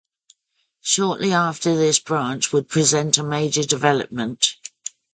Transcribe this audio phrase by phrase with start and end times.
[0.81, 4.55] Shortly after this branch would present a major development.